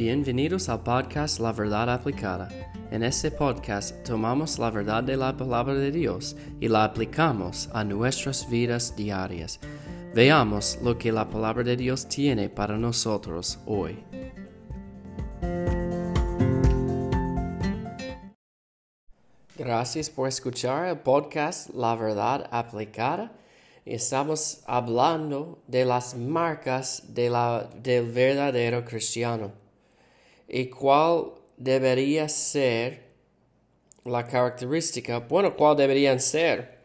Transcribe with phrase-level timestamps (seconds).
[0.00, 2.48] Bienvenidos al podcast La Verdad Aplicada.
[2.90, 7.84] En este podcast tomamos la verdad de la palabra de Dios y la aplicamos a
[7.84, 9.60] nuestras vidas diarias.
[10.14, 14.02] Veamos lo que la palabra de Dios tiene para nosotros hoy.
[19.58, 23.32] Gracias por escuchar el podcast La Verdad Aplicada.
[23.84, 29.60] Estamos hablando de las marcas del verdadero cristiano
[30.52, 33.04] y cuál debería ser
[34.04, 36.80] la característica, bueno, cuál deberían ser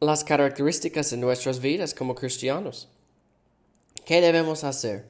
[0.00, 2.88] las características de nuestras vidas como cristianos.
[4.06, 5.04] ¿Qué debemos hacer?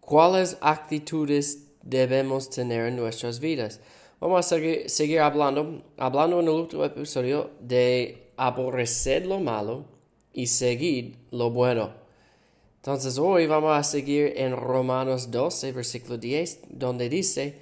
[0.00, 3.80] ¿Cuáles actitudes debemos tener en nuestras vidas?
[4.20, 9.86] Vamos a seguir, seguir hablando, hablando en el último episodio de aborrecer lo malo
[10.34, 12.01] y seguir lo bueno.
[12.82, 17.60] Entonces hoy vamos a seguir en Romanos 12, versículo 10, donde dice,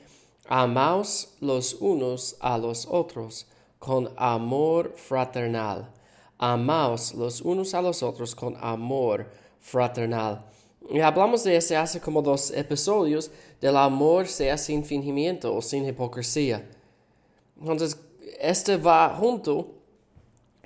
[0.49, 3.47] amaos los unos a los otros
[3.79, 5.91] con amor fraternal.
[6.39, 9.27] Amaos los unos a los otros con amor
[9.61, 10.43] fraternal.
[10.89, 15.87] Y hablamos de ese hace como dos episodios, del amor sea sin fingimiento o sin
[15.87, 16.67] hipocresía.
[17.61, 17.99] Entonces,
[18.41, 19.69] este va junto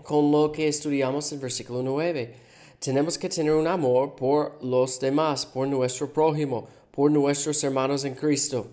[0.05, 2.44] con lo que estudiamos en versículo 9.
[2.79, 8.15] Tenemos que tener un amor por los demás, por nuestro prójimo, por nuestros hermanos en
[8.15, 8.67] Cristo.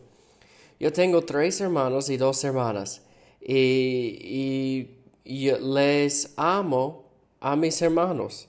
[0.79, 3.01] Yo tengo tres hermanos y dos hermanas
[3.41, 4.89] y,
[5.25, 7.03] les amo
[7.39, 8.47] a mis hermanos.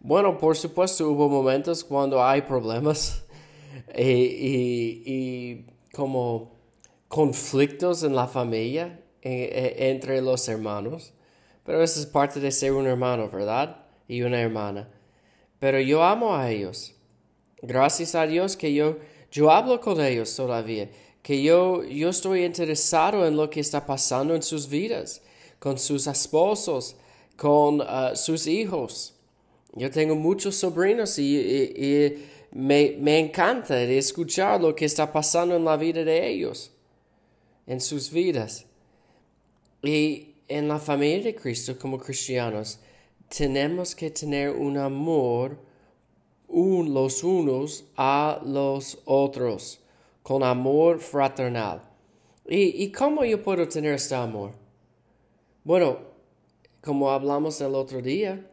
[0.00, 3.22] Bueno, por supuesto hubo momentos cuando hay problemas
[3.96, 6.52] y, como
[7.08, 11.12] conflictos en la familia e, e, entre los hermanos.
[11.64, 13.81] Pero eso es parte de ser un hermano, ¿verdad?
[14.12, 14.90] Y una hermana.
[15.58, 16.94] Pero yo amo a ellos.
[17.62, 18.98] Gracias a Dios que yo,
[19.30, 20.90] yo hablo con ellos todavía.
[21.22, 25.22] Que yo, yo estoy interesado en lo que está pasando en sus vidas,
[25.58, 26.94] con sus esposos,
[27.38, 29.14] con uh, sus hijos.
[29.72, 32.18] Yo tengo muchos sobrinos y,
[32.50, 36.70] me, me encanta escuchar lo que está pasando en la vida de ellos,
[37.66, 38.66] en sus vidas.
[39.82, 42.78] Y en la familia de Cristo como cristianos
[43.36, 45.58] tenemos que tener un amor
[46.48, 49.80] los unos a los otros,
[50.22, 51.82] con amor fraternal.
[52.46, 54.52] ¿Y, ¿Y cómo yo puedo tener este amor?
[55.64, 55.98] Bueno,
[56.82, 58.44] como hablamos el otro día,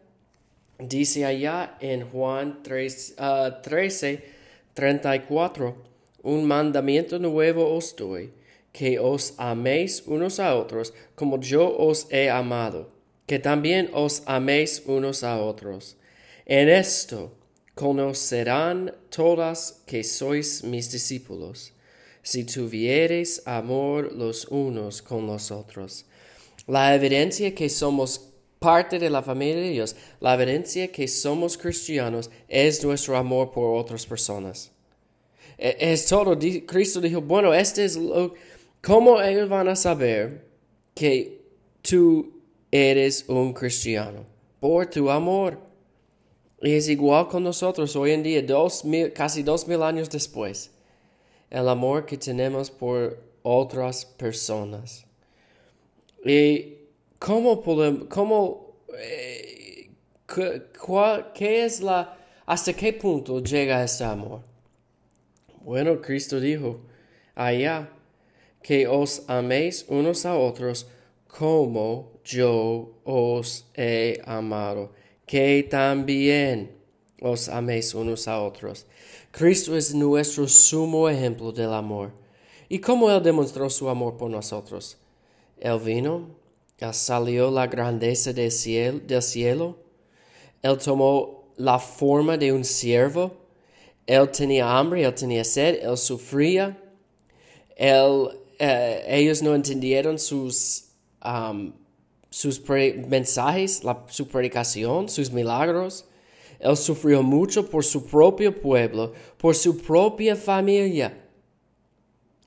[0.77, 3.15] dice allá en Juan 3,
[3.61, 4.23] 13,
[4.73, 5.75] 34,
[6.23, 8.31] un mandamiento nuevo os doy
[8.71, 12.98] que os améis unos a otros como yo os he amado,
[13.29, 15.95] que también os améis unos a otros.
[16.47, 17.31] En esto
[17.75, 21.71] conocerán todas que sois mis discípulos,
[22.23, 26.05] si tuviereis amor los unos con los otros.
[26.65, 28.19] La evidencia que somos
[28.57, 33.77] parte de la familia de Dios, la evidencia que somos cristianos es nuestro amor por
[33.77, 34.71] otras personas.
[35.55, 36.35] E, es todo.
[36.65, 38.33] Cristo dijo, bueno, este es lo
[38.81, 40.47] ¿Cómo ellos van a saber
[40.95, 41.43] que
[41.83, 42.38] tú
[42.71, 44.25] eres un cristiano?
[44.59, 45.59] Por tu amor.
[46.61, 50.71] Y es igual con nosotros hoy en día, dos casi dos mil años después.
[51.49, 55.05] El amor que tenemos por otras personas.
[56.25, 56.75] Y
[57.17, 59.89] cómo podemos, cómo, eh,
[61.33, 64.41] ¿qué es la, hasta qué punto llega ese amor?
[65.61, 66.81] Bueno, Cristo dijo,
[67.35, 67.89] allá
[68.61, 70.87] que os améis unos a otros
[71.29, 74.91] como yo os he amado,
[75.25, 76.71] que también
[77.21, 78.85] os améis unos a otros.
[79.31, 82.11] Cristo es nuestro sumo ejemplo del amor.
[82.67, 84.97] ¿Y cómo Él demostró su amor por nosotros?
[85.59, 86.35] Él vino,
[86.77, 89.77] Él salió la grandeza del cielo, del cielo,
[90.61, 93.31] Él tomó la forma de un siervo,
[94.07, 96.77] Él tenía hambre, Él tenía sed, Él sufría,
[97.75, 100.88] Él eh, ellos no entendieron sus,
[102.29, 102.61] sus
[103.07, 106.05] mensajes, su predicación, sus milagros.
[106.59, 111.25] Él sufrió mucho por su propio pueblo, por su propia familia.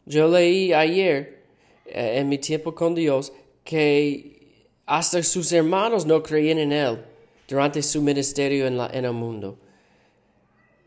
[0.04, 1.44] Yo leí ayer,
[1.86, 3.32] eh, en mi tiempo con Dios,
[3.64, 7.04] que hasta sus hermanos no creían en Él
[7.48, 9.58] durante su ministerio en, en el mundo.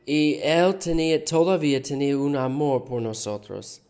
[0.05, 3.81] Y Él tenía, todavía tenía un amor por nosotros.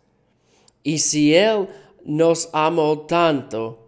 [0.81, 1.68] Y si Él
[2.06, 3.84] nos amó tanto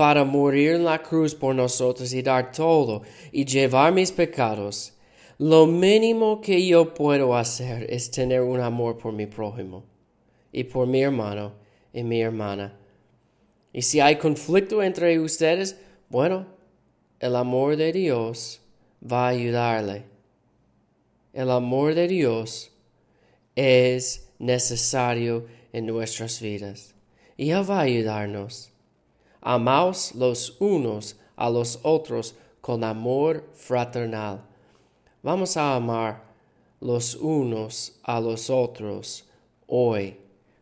[0.00, 3.02] para morir en la cruz por nosotros y dar todo
[3.32, 4.94] y llevar mis pecados,
[5.36, 9.84] Lo mínimo que yo puedo hacer es tener un amor por mi prójimo
[10.52, 11.52] y por mi hermano
[11.92, 12.78] y mi hermana.
[13.74, 16.46] Y si hay conflicto entre ustedes, bueno,
[17.18, 18.62] el amor de Dios
[19.02, 20.04] va a ayudarle.
[21.34, 22.70] El amor de Dios
[23.54, 26.94] es necesario en nuestras vidas
[27.36, 28.69] y Él va a ayudarnos.
[29.40, 34.42] Amaos los unos a los otros con amor fraternal.
[35.22, 36.24] Vamos a amar
[36.80, 39.24] los unos a los otros
[39.66, 40.16] hoy,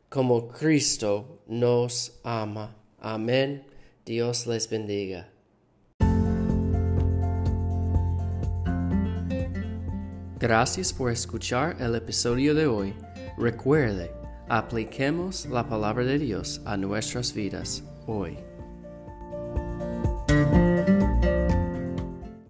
[0.08, 2.74] como Cristo nos ama.
[3.00, 3.64] Amén.
[4.04, 5.28] Dios les bendiga.
[10.40, 12.94] Gracias por escuchar el episodio de hoy.
[13.36, 14.12] Recuerde,
[14.48, 18.47] apliquemos la palabra de Dios a nuestras vidas hoy.